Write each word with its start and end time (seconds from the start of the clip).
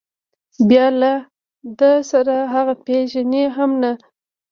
بیا 0.69 0.85
له 1.01 1.11
ده 1.79 1.91
سره 2.11 2.35
هغه 2.53 2.73
پېژني 2.85 3.43
هم 3.55 3.71
نه. 3.81 3.91